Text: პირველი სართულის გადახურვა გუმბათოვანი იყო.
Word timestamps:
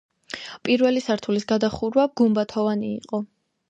პირველი 0.69 1.03
სართულის 1.09 1.47
გადახურვა 1.53 2.09
გუმბათოვანი 2.23 2.95
იყო. 3.01 3.27